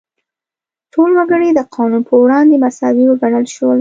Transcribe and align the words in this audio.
ټول 0.93 1.09
وګړي 1.17 1.49
د 1.53 1.59
قانون 1.75 2.01
په 2.09 2.15
وړاندې 2.23 2.55
مساوي 2.63 3.05
وګڼل 3.07 3.45
شول. 3.55 3.69